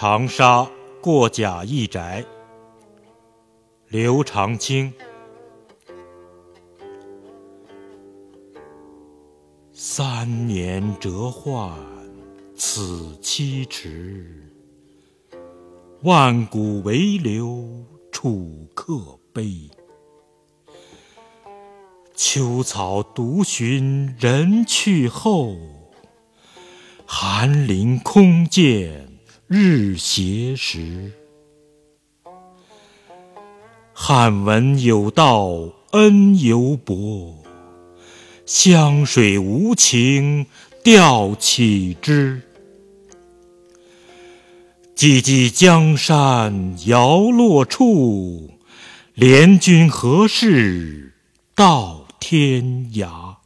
[0.00, 0.64] 长沙
[1.00, 2.24] 过贾谊宅，
[3.88, 4.92] 刘长卿。
[9.72, 11.72] 三年谪宦，
[12.54, 14.48] 此期迟。
[16.04, 17.68] 万古为留
[18.12, 19.68] 楚客悲。
[22.14, 25.56] 秋草独寻人去后，
[27.04, 29.07] 寒林空见
[29.50, 31.10] 日斜时。
[33.94, 35.48] 汉文有道
[35.92, 37.34] 恩犹薄，
[38.44, 40.44] 湘水无情
[40.84, 42.42] 调岂知？
[44.94, 48.50] 寂寂江山摇落处，
[49.16, 51.14] 怜君何事
[51.54, 52.62] 到天
[52.96, 53.37] 涯？